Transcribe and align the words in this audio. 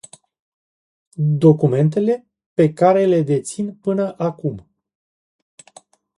Documentele 1.37 2.27
pe 2.53 2.73
care 2.73 3.05
le 3.05 3.21
dețin 3.21 3.75
până 3.75 4.13
acum... 4.17 4.67